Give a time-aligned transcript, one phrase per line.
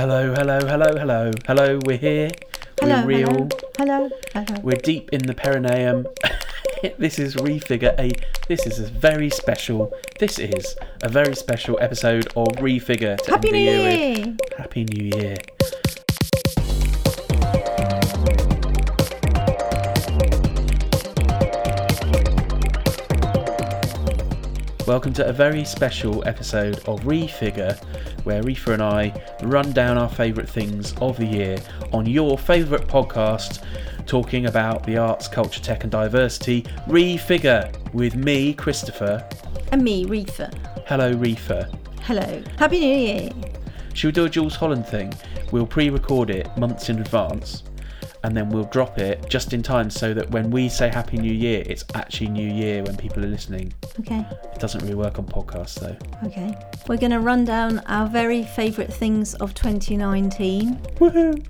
[0.00, 1.78] Hello, hello, hello, hello, hello.
[1.84, 2.30] We're here.
[2.80, 3.50] Hello, we're real.
[3.76, 4.60] Hello, hello, hello.
[4.62, 6.06] We're deep in the perineum.
[6.98, 8.10] this is Refigure a.
[8.48, 9.92] This is a very special.
[10.18, 14.36] This is a very special episode of Refigure to Happy end New the year.
[14.56, 15.36] Happy New Year.
[24.90, 27.78] Welcome to a very special episode of Refigure,
[28.24, 31.58] where Reefa and I run down our favourite things of the year
[31.92, 33.62] on your favourite podcast,
[34.06, 36.62] talking about the arts, culture, tech, and diversity.
[36.88, 39.24] Refigure with me, Christopher.
[39.70, 40.52] And me, Reefa.
[40.88, 41.72] Hello, Reefa.
[42.00, 42.42] Hello.
[42.58, 43.30] Happy New Year!
[43.94, 45.14] Should we do a Jools Holland thing?
[45.52, 47.62] We'll pre record it months in advance
[48.22, 51.32] and then we'll drop it just in time so that when we say Happy New
[51.32, 53.72] Year, it's actually New Year when people are listening.
[54.00, 55.96] Okay, It doesn't really work on podcasts though.
[56.26, 56.54] okay.
[56.88, 60.76] We're going to run down our very favourite things of 2019.
[60.98, 61.46] Woohoo!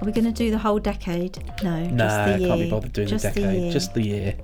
[0.00, 1.38] Are we going to do the whole decade?
[1.62, 2.48] No, Nah, just the year.
[2.48, 3.62] can't be bothered doing just the decade.
[3.62, 3.72] year.
[3.72, 4.34] just the year.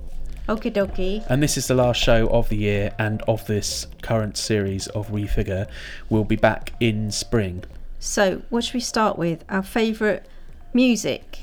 [0.47, 1.23] Okie dokie.
[1.29, 5.09] And this is the last show of the year and of this current series of
[5.09, 5.67] Refigure.
[6.09, 7.63] We'll be back in spring.
[7.99, 9.43] So, what should we start with?
[9.49, 10.25] Our favourite
[10.73, 11.39] music.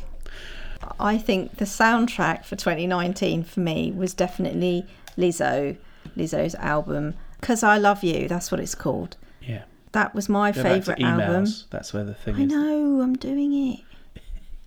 [0.98, 5.76] I think the soundtrack for 2019 for me was definitely Lizzo,
[6.16, 7.14] Lizzo's album.
[7.40, 9.16] Because I Love You, that's what it's called.
[9.40, 9.64] Yeah.
[9.92, 11.46] That was my Go favourite album.
[11.70, 12.52] That's where the thing I is.
[12.52, 13.82] I know, I'm doing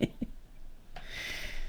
[0.00, 0.10] it.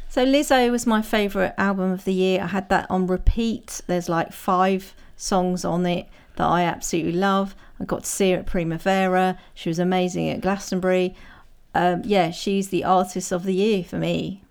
[0.09, 2.41] so Lizzo was my favourite album of the year.
[2.41, 3.81] I had that on repeat.
[3.87, 7.55] There's like five songs on it that I absolutely love.
[7.79, 9.37] I got to see her at Primavera.
[9.53, 11.15] She was amazing at Glastonbury.
[11.73, 14.43] Um, yeah, she's the artist of the year for me.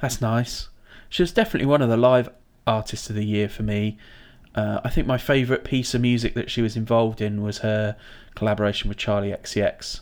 [0.00, 0.68] That's nice.
[1.08, 2.28] She was definitely one of the live
[2.66, 3.98] artists of the year for me.
[4.54, 7.96] Uh, I think my favourite piece of music that she was involved in was her
[8.34, 10.00] collaboration with Charli XCX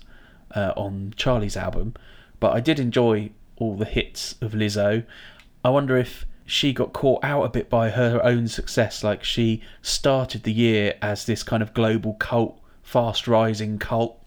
[0.54, 1.94] uh, on Charli's album.
[2.40, 5.04] But I did enjoy all the hits of Lizzo.
[5.64, 9.02] I wonder if she got caught out a bit by her own success.
[9.02, 14.18] Like she started the year as this kind of global cult, fast rising cult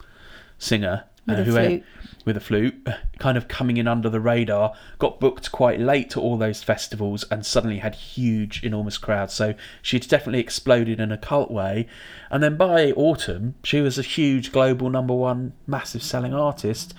[0.58, 1.06] singer.
[1.30, 1.84] With uh, a who flute.
[2.26, 2.88] with a flute,
[3.20, 7.24] kind of coming in under the radar, got booked quite late to all those festivals
[7.32, 9.34] and suddenly had huge, enormous crowds.
[9.34, 11.88] So she'd definitely exploded in a cult way.
[12.30, 16.94] And then by autumn, she was a huge global number one, massive selling artist.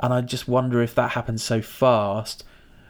[0.00, 2.44] And I just wonder if that happened so fast.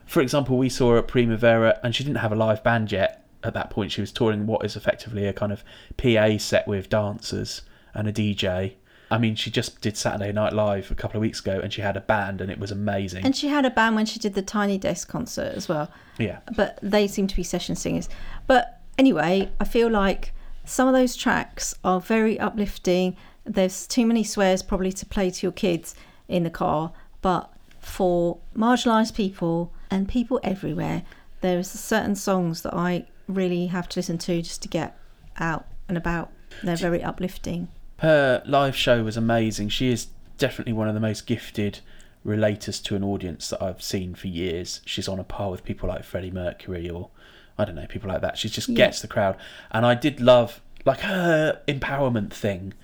[0.06, 3.26] For example, we saw her at Primavera and she didn't have a live band yet.
[3.44, 5.64] At that point, she was touring what is effectively a kind of
[5.96, 7.62] PA set with dancers
[7.94, 8.74] and a DJ.
[9.12, 11.82] I mean, she just did Saturday Night Live a couple of weeks ago, and she
[11.82, 13.26] had a band, and it was amazing.
[13.26, 15.90] And she had a band when she did the Tiny Desk concert as well.
[16.18, 18.08] yeah, but they seem to be session singers.
[18.46, 20.32] But anyway, I feel like
[20.64, 23.14] some of those tracks are very uplifting.
[23.44, 25.94] There's too many swears probably to play to your kids
[26.26, 31.02] in the car, but for marginalised people and people everywhere,
[31.42, 34.96] there's certain songs that I really have to listen to just to get
[35.36, 36.30] out and about.
[36.62, 37.68] They're very uplifting.
[38.02, 39.68] Her live show was amazing.
[39.70, 40.08] She is
[40.38, 41.80] definitely one of the most gifted
[42.26, 44.80] relators to an audience that I've seen for years.
[44.84, 47.10] She's on a par with people like Freddie Mercury or
[47.58, 48.38] I don't know people like that.
[48.38, 48.76] She just Yeah.
[48.76, 49.36] gets the crowd,
[49.70, 52.74] and I did love like her empowerment thing.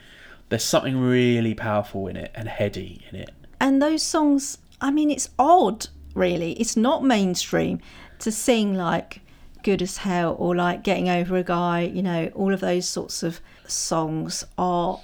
[0.51, 3.31] There's something really powerful in it and heady in it.
[3.61, 7.81] and those songs i mean it's odd really it's not mainstream
[8.21, 9.21] to sing like
[9.65, 13.25] good as hell or like getting over a guy you know all of those sorts
[13.25, 15.01] of songs are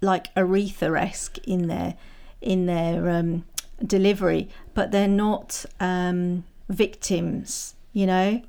[0.00, 1.94] like aretha-esque in their
[2.40, 3.44] in their um,
[3.84, 8.42] delivery but they're not um, victims you know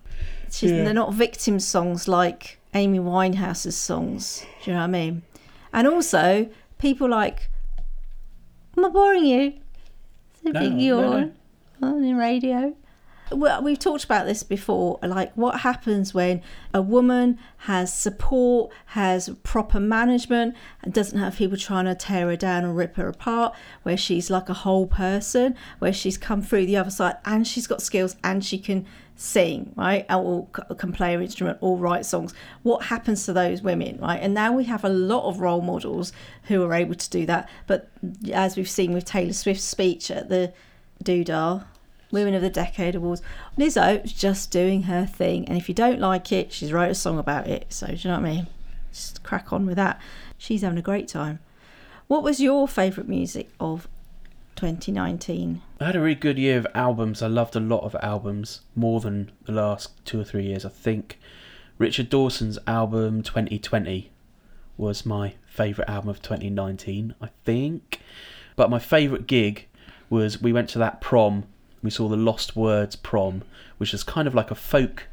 [0.51, 0.83] She's, Yeah.
[0.85, 5.21] they're not victim songs like amy winehouse's songs do you know what i mean
[5.73, 7.49] and also people like
[8.77, 9.53] Am I boring you?
[10.33, 11.33] It's a No, big no, yawn
[11.81, 12.75] on the radio.
[13.31, 14.99] We've talked about this before.
[15.01, 16.41] Like, what happens when
[16.73, 22.35] a woman has support, has proper management, and doesn't have people trying to tear her
[22.35, 23.53] down and rip her apart,
[23.83, 27.67] where she's like a whole person, where she's come through the other side and she's
[27.67, 28.85] got skills and she can
[29.15, 30.05] sing, right?
[30.09, 30.47] Or
[30.77, 32.33] can play an instrument or write songs.
[32.63, 34.21] What happens to those women, right?
[34.21, 36.13] And now we have a lot of role models
[36.43, 37.49] who are able to do that.
[37.65, 37.89] But
[38.31, 40.53] as we've seen with Taylor Swift's speech at the
[41.03, 41.65] Doodah,
[42.11, 43.21] Women of the Decade Awards,
[43.57, 45.47] Lizzo is just doing her thing.
[45.47, 47.65] And if you don't like it, she's wrote a song about it.
[47.69, 48.47] So, do you know what I mean?
[48.91, 49.99] Just crack on with that.
[50.37, 51.39] She's having a great time.
[52.07, 53.87] What was your favourite music of
[54.55, 55.61] 2019?
[55.79, 57.21] I had a really good year of albums.
[57.21, 60.69] I loved a lot of albums, more than the last two or three years, I
[60.69, 61.19] think.
[61.77, 64.09] Richard Dawson's album 2020
[64.77, 67.99] was my favourite album of 2019, I think.
[68.55, 69.67] But my favourite gig
[70.09, 71.43] was we went to that prom.
[71.81, 73.43] We saw the Lost Words prom,
[73.77, 75.07] which is kind of like a folk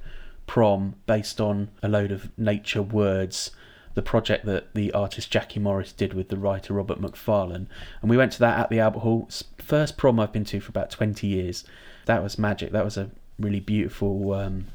[0.47, 3.51] prom based on a load of nature words.
[3.95, 7.69] The project that the artist Jackie Morris did with the writer Robert Macfarlane,
[8.01, 9.29] and we went to that at the Albert Hall.
[9.59, 11.63] First prom I've been to for about twenty years.
[12.07, 12.73] That was magic.
[12.73, 14.67] That was a really beautiful um,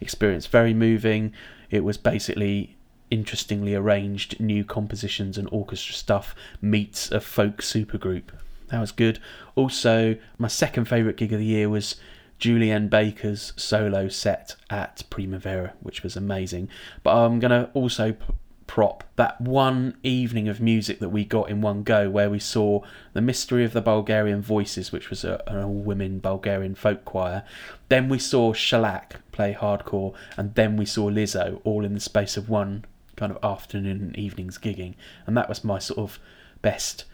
[0.00, 0.46] experience.
[0.46, 1.32] Very moving.
[1.68, 2.76] It was basically
[3.10, 8.28] interestingly arranged new compositions and orchestra stuff meets a folk supergroup.
[8.74, 9.20] That was good.
[9.54, 11.94] Also, my second favourite gig of the year was
[12.40, 16.68] Julien Baker's solo set at Primavera, which was amazing.
[17.04, 18.18] But I'm going to also p-
[18.66, 22.80] prop that one evening of music that we got in one go, where we saw
[23.12, 27.44] The Mystery of the Bulgarian Voices, which was a, an all women Bulgarian folk choir.
[27.88, 32.36] Then we saw Shellac play hardcore, and then we saw Lizzo, all in the space
[32.36, 34.94] of one kind of afternoon and evenings gigging.
[35.28, 36.18] And that was my sort of
[36.60, 37.04] best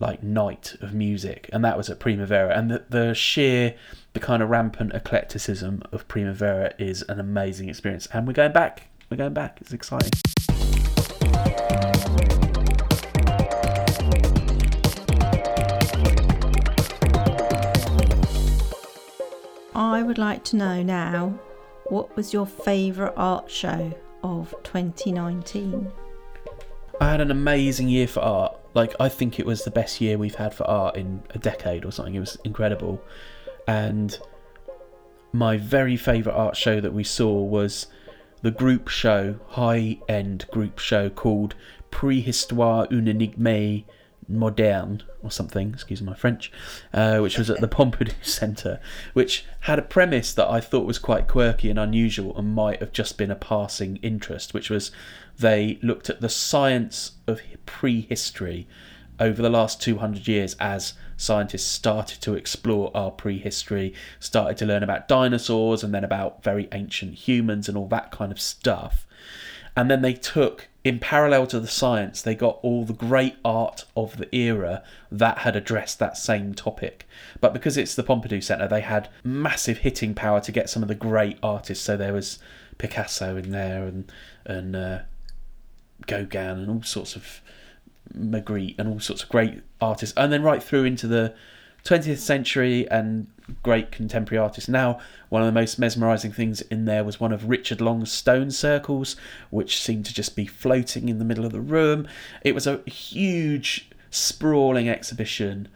[0.00, 2.56] like night of music and that was at primavera.
[2.56, 3.74] And the, the sheer
[4.12, 8.08] the kind of rampant eclecticism of primavera is an amazing experience.
[8.12, 8.88] And we're going back.
[9.10, 9.58] We're going back.
[9.60, 10.10] It's exciting.
[19.74, 21.38] I would like to know now
[21.84, 25.90] what was your favourite art show of 2019?
[27.00, 28.57] I had an amazing year for art.
[28.74, 31.84] Like I think it was the best year we've had for art in a decade
[31.84, 32.14] or something.
[32.14, 33.02] It was incredible.
[33.66, 34.18] And
[35.32, 37.86] my very favourite art show that we saw was
[38.42, 41.54] the group show, high end group show called
[41.90, 43.84] Préhistoire une énigme
[44.28, 46.52] moderne or something, excuse my French,
[46.92, 48.80] uh, which was at the Pompidou Centre,
[49.14, 52.92] which had a premise that I thought was quite quirky and unusual and might have
[52.92, 54.90] just been a passing interest, which was
[55.38, 58.66] they looked at the science of prehistory
[59.20, 64.82] over the last 200 years as scientists started to explore our prehistory, started to learn
[64.82, 69.06] about dinosaurs and then about very ancient humans and all that kind of stuff.
[69.76, 73.84] And then they took, in parallel to the science, they got all the great art
[73.94, 74.82] of the era
[75.12, 77.06] that had addressed that same topic.
[77.40, 80.88] But because it's the Pompidou Centre, they had massive hitting power to get some of
[80.88, 81.84] the great artists.
[81.84, 82.38] So there was
[82.78, 84.10] Picasso in there and,
[84.46, 84.98] and uh,
[86.06, 87.42] Gauguin and all sorts of
[88.16, 91.34] Magritte and all sorts of great artists, and then right through into the
[91.88, 93.28] 20th century and
[93.62, 94.68] great contemporary artists.
[94.68, 94.98] Now,
[95.30, 99.16] one of the most mesmerising things in there was one of Richard Long's stone circles,
[99.48, 102.06] which seemed to just be floating in the middle of the room.
[102.42, 105.68] It was a huge, sprawling exhibition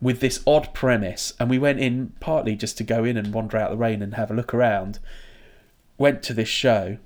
[0.00, 3.56] with this odd premise, and we went in partly just to go in and wander
[3.56, 4.98] out the rain and have a look around.
[5.98, 6.98] Went to this show,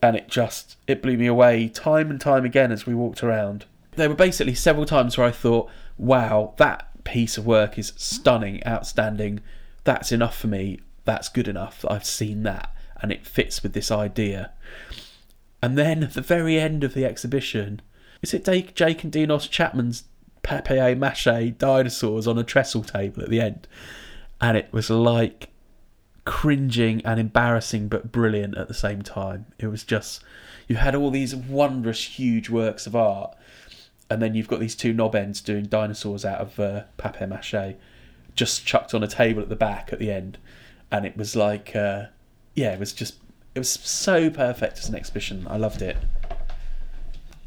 [0.00, 3.64] and it just it blew me away time and time again as we walked around.
[3.96, 5.68] There were basically several times where I thought,
[5.98, 9.40] "Wow, that piece of work is stunning, outstanding.
[9.84, 10.80] That's enough for me.
[11.04, 11.84] That's good enough.
[11.88, 14.50] I've seen that, and it fits with this idea."
[15.62, 17.80] And then at the very end of the exhibition,
[18.22, 20.04] is it Jake, and Dinos Chapman's
[20.42, 23.66] papier mâché dinosaurs on a trestle table at the end?
[24.40, 25.48] And it was like
[26.24, 29.46] cringing and embarrassing but brilliant at the same time.
[29.58, 30.22] It was just
[30.68, 33.36] you had all these wondrous huge works of art
[34.10, 37.76] and then you've got these two knob ends doing dinosaurs out of uh, papier mâché
[38.34, 40.38] just chucked on a table at the back at the end.
[40.90, 42.06] And it was like uh,
[42.54, 43.16] yeah it was just
[43.54, 45.46] it was so perfect as an exhibition.
[45.48, 45.96] I loved it.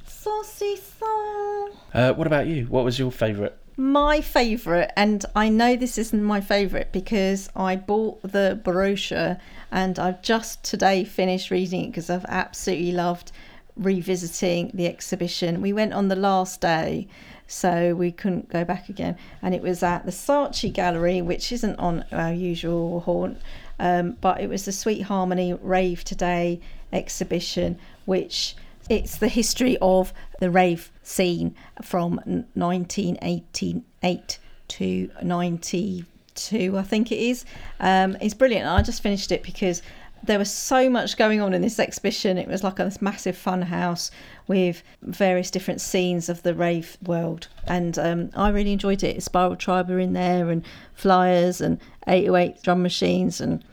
[0.05, 1.71] Saucy song.
[1.93, 2.65] uh, what about you?
[2.65, 3.53] What was your favourite?
[3.79, 9.37] My favourite, and I know this isn't my favourite because I bought the brochure
[9.71, 13.31] and I've just today finished reading it because I've absolutely loved
[13.77, 15.62] revisiting the exhibition.
[15.62, 17.07] We went on the last day,
[17.48, 21.77] so we couldn't go back again, and it was at the Saatchi Gallery, which isn't
[21.77, 23.38] on our usual haunt,
[23.79, 26.60] um, but it was the Sweet Harmony Rave Today
[26.91, 28.55] exhibition, which
[28.89, 32.15] it's the history of the rave scene from
[32.53, 37.46] 1988 to 92 i think it is.
[37.79, 38.67] Um, it's brilliant.
[38.67, 39.81] I just finished it because
[40.24, 43.38] there was so much going on in this exhibition it was like a, this massive
[43.38, 44.12] fun house
[44.47, 49.55] with various different scenes of the rave world and um, i really enjoyed it spiral
[49.55, 53.63] tribe were in there and flyers and 808 drum machines and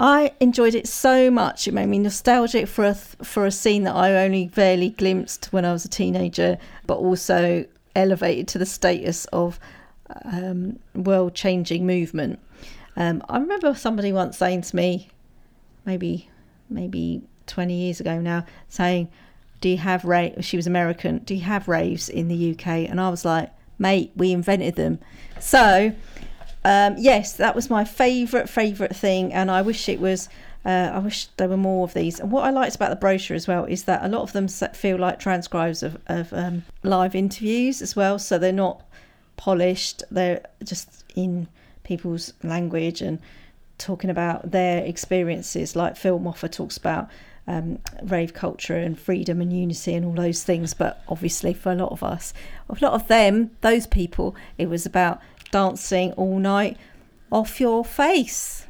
[0.00, 1.66] I enjoyed it so much.
[1.66, 5.64] It made me nostalgic for a for a scene that I only barely glimpsed when
[5.64, 9.58] I was a teenager, but also elevated to the status of
[10.24, 12.38] um, world changing movement.
[12.96, 15.08] Um, I remember somebody once saying to me,
[15.88, 16.30] maybe
[16.70, 19.08] maybe twenty years ago now, saying,
[19.60, 21.18] "Do you have rave?" She was American.
[21.18, 22.66] Do you have raves in the UK?
[22.88, 24.98] And I was like, mate, we invented them.
[25.38, 25.92] So,
[26.64, 29.32] um, yes, that was my favourite, favourite thing.
[29.32, 30.28] And I wish it was,
[30.64, 32.20] uh, I wish there were more of these.
[32.20, 34.48] And what I liked about the brochure as well is that a lot of them
[34.48, 38.18] feel like transcribes of, of um, live interviews as well.
[38.18, 38.82] So they're not
[39.36, 41.48] polished, they're just in
[41.84, 43.20] people's language and
[43.78, 45.74] talking about their experiences.
[45.74, 47.08] Like Phil Moffat talks about
[47.46, 50.74] um, rave culture and freedom and unity and all those things.
[50.74, 52.34] But obviously, for a lot of us,
[52.68, 55.20] a lot of them, those people, it was about
[55.50, 56.76] dancing all night
[57.32, 58.66] off your face.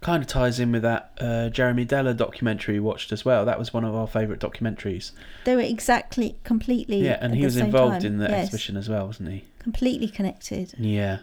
[0.00, 3.44] Kind of ties in with that uh, Jeremy Deller documentary we watched as well.
[3.44, 5.12] That was one of our favourite documentaries.
[5.44, 6.98] They were exactly, completely.
[7.04, 8.06] Yeah, and he was involved time.
[8.06, 9.44] in the Yes, exhibition as well, wasn't he?
[9.60, 10.74] Completely connected.
[10.76, 11.20] Yeah.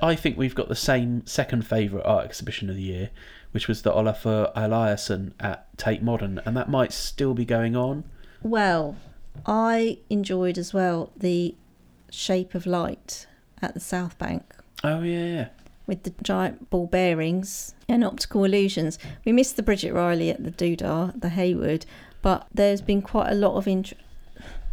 [0.00, 3.10] I think we've got the same second favourite art exhibition of the year,
[3.52, 8.04] which was the Olafur Eliasson at Tate Modern, and that might still be going on.
[8.42, 8.96] Well,
[9.46, 11.54] I enjoyed as well the
[12.10, 13.26] Shape of Light
[13.62, 14.54] at the South Bank.
[14.82, 15.48] Oh yeah.
[15.86, 18.98] with the giant ball bearings and optical illusions.
[19.24, 21.86] We missed the Bridget Riley at the Doodah, the Hayward,
[22.22, 24.00] but there's been quite a lot of interest.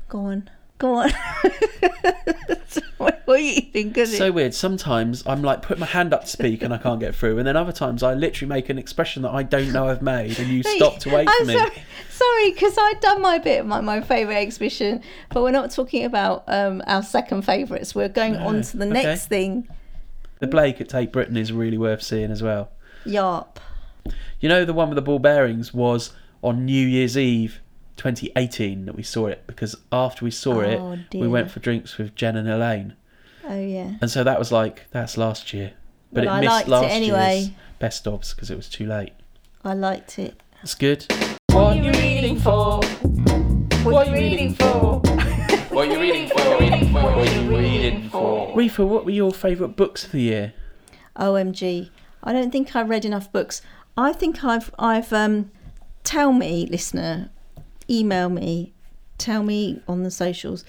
[0.10, 0.50] Go on.
[0.78, 1.12] Go on.
[3.02, 3.94] what are you eating?
[3.94, 4.34] Cause So it...
[4.34, 4.54] weird.
[4.54, 7.48] Sometimes I'm like put my hand up to speak and I can't get through, and
[7.48, 10.48] then other times I literally make an expression that I don't know I've made, and
[10.50, 11.54] you stop to wait I'm for me.
[11.58, 16.06] sorry, sorry, because I'd done my bit, my, my favourite exhibition, but we're not talking
[16.06, 17.96] about um, our second favourites.
[17.96, 18.94] We're going No, on to the okay.
[19.04, 19.68] next thing.
[20.40, 22.72] The Blake at Tate Britain is really worth seeing as well.
[23.06, 23.58] Yarp.
[24.40, 27.61] You know, the one with the ball bearings was on New Year's Eve
[27.98, 31.98] 2018 that we saw it because after we saw Oh, it, we went for drinks
[31.98, 32.96] with Jen and Elaine.
[33.48, 33.94] Oh, yeah.
[34.02, 35.74] And so that was like, that's last year.
[36.14, 37.36] But Well, I it missed liked it last anyway.
[37.40, 39.14] year's best ofs because it was too late.
[39.64, 40.40] I liked it.
[40.64, 41.06] It's good.
[41.52, 42.82] What are you reading for?
[43.84, 45.02] What are you reading for?
[45.72, 46.36] What are you reading for?
[46.44, 48.54] What are you reading for?
[48.56, 50.54] Reefa, what were your favourite books of the year?
[51.16, 51.90] OMG.
[52.24, 53.62] I don't think I've read enough books.
[53.96, 55.50] I think I've I've um
[56.04, 57.30] tell me, listener,
[57.92, 58.74] email me,
[59.18, 60.64] tell me on the socials.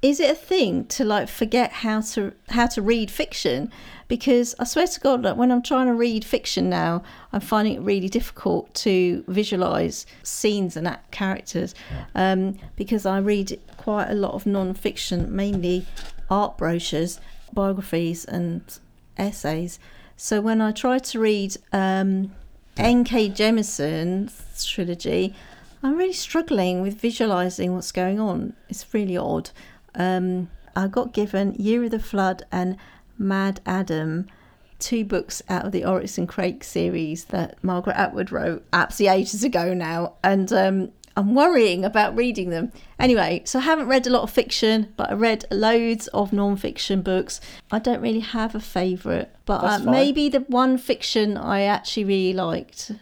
[0.00, 3.70] Is it a thing to like forget how to how to read fiction?
[4.08, 7.02] Because I swear to God, like when I'm trying to read fiction now,
[7.32, 11.74] I'm finding it really difficult to visualize scenes and act characters.
[12.14, 15.86] Um, because I read quite a lot of non-fiction, mainly
[16.28, 17.20] art brochures,
[17.52, 18.62] biographies, and
[19.16, 19.78] essays.
[20.16, 22.32] So when I try to read um,
[22.76, 23.30] N.K.
[23.30, 25.34] Jemisin's trilogy,
[25.82, 28.54] I'm really struggling with visualizing what's going on.
[28.68, 29.50] It's really odd.
[29.94, 32.76] Um, I got given Year of the Flood and
[33.20, 34.28] MaddAddam,
[34.78, 39.42] two books out of the Oryx and Crake series that Margaret Atwood wrote absolutely ages
[39.42, 42.72] ago now, and um, I'm worrying about reading them.
[42.98, 47.02] Anyway, so I haven't read a lot of fiction, but I read loads of non-fiction
[47.02, 47.40] books.
[47.70, 52.32] I don't really have a favourite, but uh, maybe the one fiction I actually really
[52.34, 52.92] liked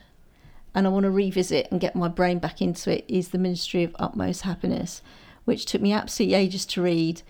[0.75, 3.83] and I want to revisit and get my brain back into it is The Ministry
[3.85, 5.03] of Utmost Happiness,
[5.45, 7.23] which took me absolutely ages to read.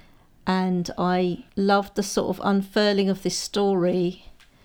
[0.47, 4.25] And I loved the sort of unfurling of this story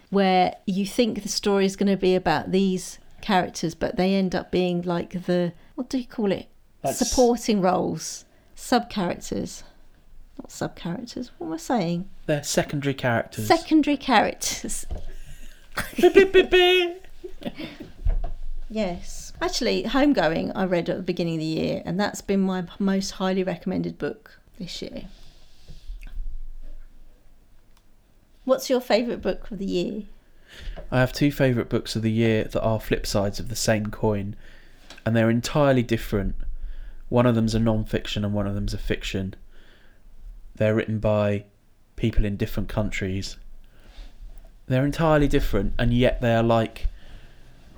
[0.10, 4.34] where you think the story is going to be about these characters, but they end
[4.36, 6.48] up being like the, what do you call it?
[6.82, 9.63] That's- Supporting roles, sub characters.
[10.38, 12.10] Not sub characters, what am I saying?
[12.25, 13.48] They're secondary characters.
[13.48, 14.86] Secondary characters.
[18.75, 19.32] Yes.
[19.41, 23.12] Actually, Homegoing I read at the beginning of the year, and that's been my most
[23.12, 25.03] highly recommended book this year.
[28.44, 30.03] What's your favourite book of the year?
[30.91, 33.91] I have two favourite books of the year that are flip sides of the same
[33.91, 34.36] coin,
[35.05, 36.36] and they're entirely different.
[37.08, 39.36] One of them's a non fiction and one of them's a fiction.
[40.53, 41.46] They're written by
[41.96, 43.38] people in different countries.
[44.67, 46.88] They're entirely different, and yet they are like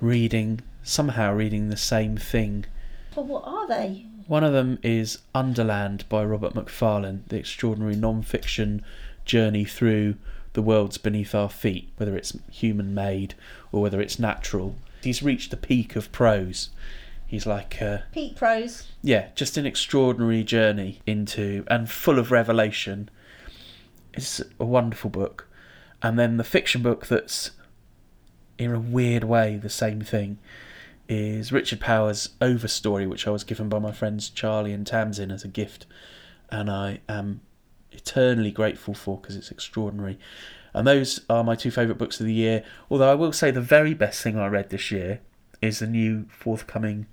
[0.00, 2.64] reading, somehow reading the same thing.
[3.14, 4.06] Well, what are they?
[4.26, 8.84] One of them is Underland by Robert Macfarlane, the extraordinary non fiction
[9.24, 10.16] journey through
[10.54, 13.34] the worlds beneath our feet, whether it's human made
[13.72, 14.76] or whether it's natural.
[15.02, 16.70] He's reached the peak of prose.
[17.26, 18.88] He's like, uh, Pete Prose.
[19.02, 23.10] yeah, just an extraordinary journey into and full of revelation.
[24.14, 25.46] It's a wonderful book.
[26.02, 27.50] And then the fiction book that's
[28.56, 30.38] in a weird way the same thing
[31.08, 35.44] is Richard Powers' Overstory, which I was given by my friends Charlie and Tamsin as
[35.44, 35.86] a gift,
[36.50, 37.40] and I am
[37.92, 40.18] eternally grateful for because it's extraordinary.
[40.74, 42.62] And those are my two favourite books of the year.
[42.90, 45.20] Although I will say the very best thing I read this year
[45.62, 47.06] is the new forthcoming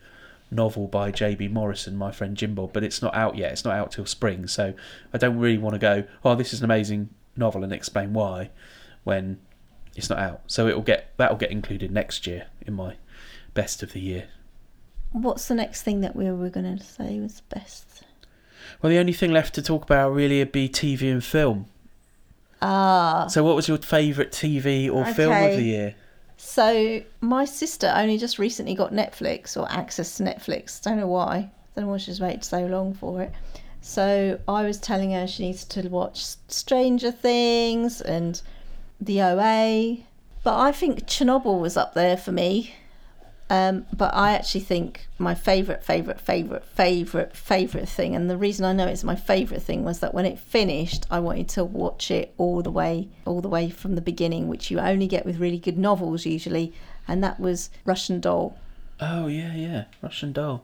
[0.51, 1.47] novel by J.B.
[1.47, 3.53] Morrison, my friend Jimbo, but it's not out yet.
[3.53, 4.73] It's not out till spring, so
[5.13, 6.03] I don't really want to go.
[6.23, 8.51] Oh, this is an amazing novel and explain why
[9.03, 9.39] when
[9.95, 10.41] it's not out.
[10.47, 12.95] So it'll get that'll get included next year in my
[13.55, 14.25] best of the year.
[15.12, 18.03] What's the next thing that we were going to say was best?
[18.81, 21.65] Well, the only thing left to talk about really would be TV and film.
[22.62, 25.95] Ah, So, what was your favourite TV or film of the year?
[26.38, 30.81] so my sister only just recently got Netflix or access to Netflix.
[30.81, 31.50] Don't know why.
[31.75, 33.31] Don't know why she's waited so long for it.
[33.81, 38.41] So I was telling her she needs to watch Stranger Things and
[39.00, 39.97] the OA.
[40.43, 42.75] But I think Chernobyl was up there for me.
[43.47, 48.65] Um, but I actually think my favourite, favourite, favourite, favourite, favourite thing, and the reason
[48.65, 52.09] I know it's my favourite thing was that when it finished, I wanted to watch
[52.09, 55.37] it all the way, all the way from the beginning, which you only get with
[55.37, 56.73] really good novels usually,
[57.07, 58.57] and that was Russian Doll.
[58.99, 60.63] Oh yeah, yeah, Russian Doll.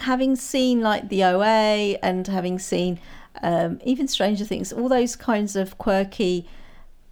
[0.00, 3.00] Having seen like the OA and having seen
[3.42, 6.46] um, even Stranger Things, all those kinds of quirky,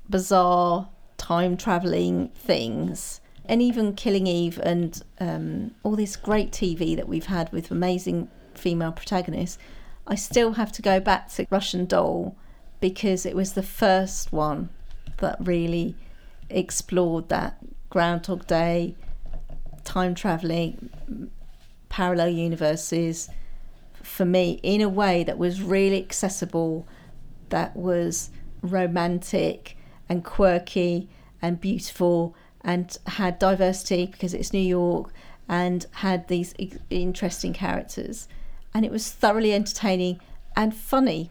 [0.08, 7.08] bizarre time traveling things, and even Killing Eve and um, all this great TV that
[7.08, 9.58] we've had with amazing female protagonists,
[10.06, 12.36] I still have to go back to Russian Doll
[12.80, 14.70] because it was the first one
[15.18, 15.94] that really
[16.50, 17.56] explored that
[17.90, 18.94] Groundhog Day,
[19.84, 20.90] time traveling,
[21.88, 23.28] parallel universes
[24.02, 26.86] for me in a way that was really accessible,
[27.50, 28.30] that was
[28.62, 29.76] romantic
[30.08, 31.08] and quirky
[31.40, 32.34] and beautiful
[32.64, 35.12] and had diversity because it's New York
[35.48, 36.54] and had these
[36.88, 38.26] interesting characters.
[38.72, 40.20] And it was thoroughly entertaining
[40.56, 41.30] and funny.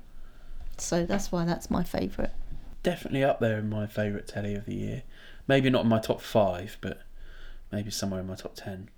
[0.78, 2.32] So that's why that's my favourite.
[2.84, 5.04] Definitely up there in my favourite telly of the year.
[5.48, 7.02] Maybe not in my top five, but
[7.72, 8.90] maybe somewhere in my top ten.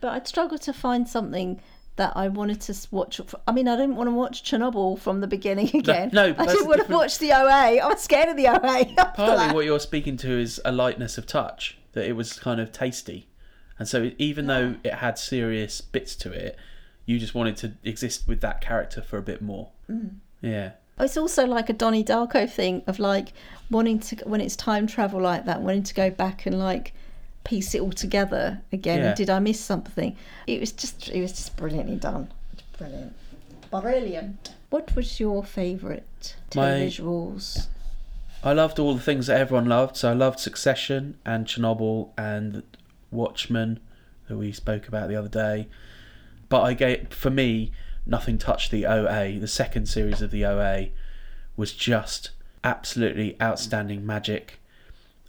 [0.00, 1.60] But I'd struggle to find something
[1.98, 3.20] that I wanted to watch.
[3.46, 6.10] I mean, I didn't want to watch Chernobyl from the beginning again.
[6.12, 7.78] no, I that's didn't want to watch the OA.
[7.78, 9.12] I was scared of the OA.
[9.14, 12.72] Partly what you're speaking to is a lightness of touch, that it was kind of
[12.72, 13.28] tasty.
[13.78, 16.56] And so even though it had serious bits to it,
[17.04, 19.70] you just wanted to exist with that character for a bit more.
[19.90, 20.16] Mm.
[20.40, 20.72] Yeah.
[21.00, 23.32] It's also like a Donnie Darko thing of like
[23.70, 26.92] wanting to when it's time travel like that, wanting to go back and like
[27.48, 28.98] piece it all together again.
[28.98, 29.14] Yeah.
[29.14, 30.14] Did I miss something?
[30.46, 32.30] It was just it was just brilliantly done.
[32.76, 33.14] Brilliant.
[33.70, 34.52] Brilliant.
[34.68, 36.90] What was your favourite My-
[38.44, 39.96] I loved all the things that everyone loved.
[39.96, 42.62] So I loved Succession and Chernobyl and
[43.10, 43.80] Watchmen,
[44.28, 45.68] that we spoke about the other day.
[46.50, 47.72] But I gave, for me,
[48.06, 49.38] nothing touched the OA.
[49.38, 50.90] The second series of the OA
[51.56, 52.30] was just
[52.62, 54.60] absolutely outstanding magic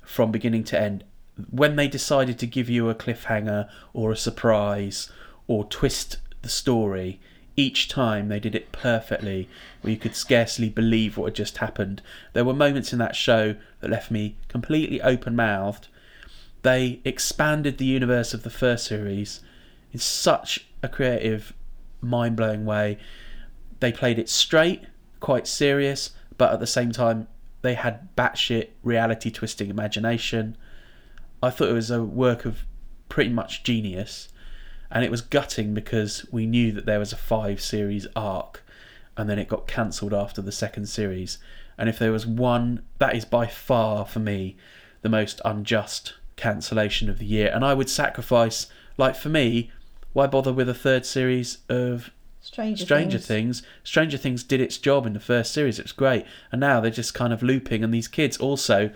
[0.03, 1.03] from beginning to end.
[1.49, 5.11] When they decided to give you a cliffhanger or a surprise
[5.47, 7.19] or twist the story,
[7.55, 9.49] each time they did it perfectly,
[9.81, 12.01] where you could scarcely believe what had just happened.
[12.33, 15.87] There were moments in that show that left me completely open mouthed.
[16.61, 19.41] They expanded the universe of the first series
[19.91, 21.53] in such a creative,
[22.01, 22.97] mind blowing way.
[23.79, 24.83] They played it straight,
[25.19, 27.27] quite serious, but at the same time,
[27.61, 30.55] they had batshit reality twisting imagination.
[31.41, 32.63] I thought it was a work of
[33.07, 34.29] pretty much genius,
[34.91, 38.63] and it was gutting because we knew that there was a five series arc,
[39.15, 41.37] and then it got cancelled after the second series.
[41.77, 44.57] And if there was one, that is by far for me
[45.01, 47.51] the most unjust cancellation of the year.
[47.53, 49.71] And I would sacrifice, like for me,
[50.13, 53.59] why bother with a third series of Stranger, Stranger Things.
[53.61, 53.69] Things.
[53.83, 55.77] Stranger Things did its job in the first series.
[55.79, 57.83] It was great, and now they're just kind of looping.
[57.83, 58.91] And these kids also,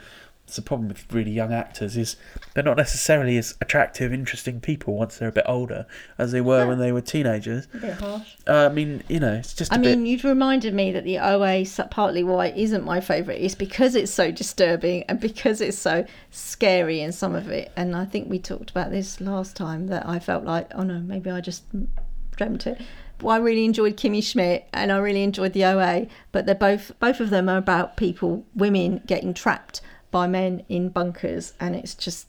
[0.46, 2.18] it's the problem with really young actors is
[2.54, 5.86] they're not necessarily as attractive, interesting people once they're a bit older
[6.18, 7.68] as they were when they were teenagers.
[7.74, 8.36] A bit harsh.
[8.48, 9.98] Uh, I mean, you know, it's just a I bit.
[9.98, 13.96] mean, you've reminded me that the OA, partly why it isn't my favourite, is because
[13.96, 17.72] it's so disturbing and because it's so scary in some of it.
[17.78, 21.00] And I think we talked about this last time that I felt like, oh no,
[21.00, 21.64] maybe I just
[22.36, 22.82] dreamt it.
[23.22, 26.92] Well, I really enjoyed Kimmy Schmidt and I really enjoyed the OA, but they're both
[27.00, 29.82] both of them are about people, women getting trapped
[30.14, 32.28] by men in bunkers, and it's just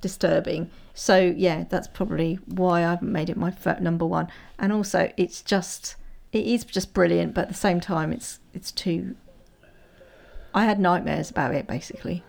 [0.00, 0.70] disturbing.
[0.94, 4.28] So yeah, that's probably why I haven't made it my number one.
[4.58, 5.96] And also, it's just
[6.32, 9.16] it is just brilliant, but at the same time, it's it's too.
[10.54, 12.24] I had nightmares about it basically.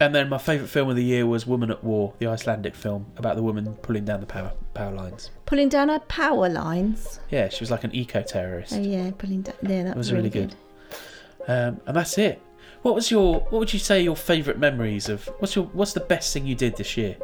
[0.00, 3.04] And then my favourite film of the year was Woman at War, the Icelandic film
[3.18, 5.30] about the woman pulling down the power power lines.
[5.44, 7.20] Pulling down her power lines.
[7.28, 8.72] Yeah, she was like an eco terrorist.
[8.72, 9.56] Oh yeah, pulling down.
[9.62, 10.54] Yeah, that was was really really good.
[11.48, 12.40] Um, and that's it.
[12.82, 13.40] What was your?
[13.40, 15.26] What would you say your favourite memories of?
[15.38, 15.66] What's your?
[15.66, 17.16] What's the best thing you did this year?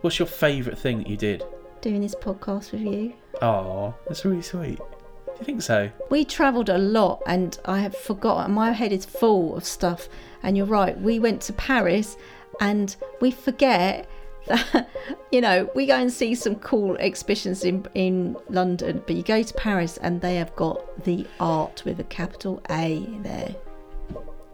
[0.00, 1.44] What's your favourite thing that you did?
[1.80, 3.12] doing this podcast with you.
[3.40, 4.78] Oh, that's really sweet.
[4.78, 5.88] Do you think so?
[6.10, 8.52] We travelled a lot and I have forgotten.
[8.52, 10.08] My head is full of stuff.
[10.42, 12.16] And you're right, we went to Paris
[12.60, 14.08] and we forget
[14.46, 14.88] that,
[15.30, 19.42] you know, we go and see some cool exhibitions in, in London, but you go
[19.42, 23.54] to Paris and they have got the art with a capital A there.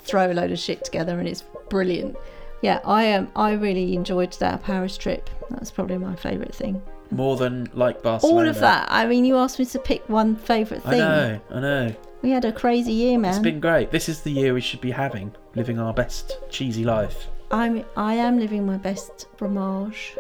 [0.05, 2.17] Throw a load of shit together and it's brilliant.
[2.63, 3.25] Yeah, I am.
[3.25, 5.29] Um, I really enjoyed that Paris trip.
[5.51, 6.81] That's probably my favourite thing.
[7.11, 8.41] More than like Barcelona.
[8.41, 8.87] All of that.
[8.91, 11.03] I mean, you asked me to pick one favourite thing.
[11.03, 11.95] I know, I know.
[12.23, 13.35] We had a crazy year, man.
[13.35, 13.91] It's been great.
[13.91, 17.27] This is the year we should be having, living our best cheesy life.
[17.51, 17.85] I'm.
[17.97, 20.17] I am living my best fromage.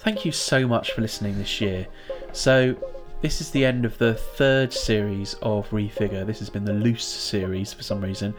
[0.00, 1.86] Thank you so much for listening this year.
[2.32, 2.76] So,
[3.22, 6.26] this is the end of the third series of Refigure.
[6.26, 8.34] This has been the loose series for some reason,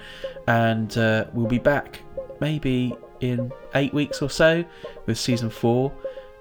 [0.47, 2.01] and uh, we'll be back
[2.39, 4.63] maybe in eight weeks or so
[5.05, 5.91] with season four,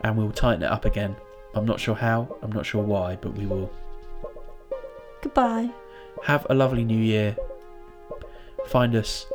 [0.02, 1.14] and we'll tighten it up again.
[1.54, 3.70] I'm not sure how, I'm not sure why, but we will.
[5.22, 5.70] Goodbye.
[6.24, 7.36] Have a lovely new year.
[8.68, 9.26] Find us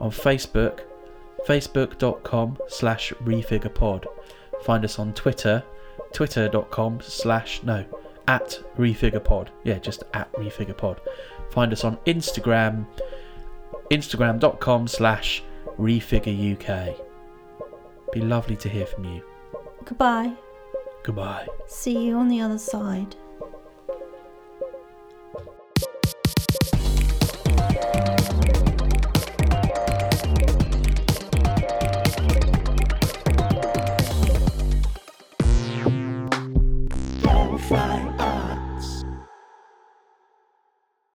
[0.00, 0.80] on Facebook,
[1.46, 4.04] facebook.com slash refigurepod.
[4.64, 5.64] Find us on Twitter,
[6.12, 7.84] twitter.com slash, no,
[8.28, 9.48] at refigurepod.
[9.64, 10.98] Yeah, just at refigurepod.
[11.50, 12.86] Find us on Instagram,
[13.90, 15.42] instagram.com slash
[15.78, 17.00] RefigureUK.
[18.12, 19.22] Be lovely to hear from you.
[19.84, 20.32] Goodbye.
[21.02, 21.46] Goodbye.
[21.66, 23.16] See you on the other side.